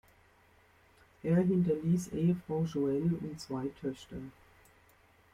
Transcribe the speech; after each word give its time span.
Er 1.21 1.41
hinterließ 1.43 2.07
Ehefrau 2.07 2.63
Joelle 2.63 3.15
und 3.21 3.39
zwei 3.39 3.67
Töchter. 3.81 4.17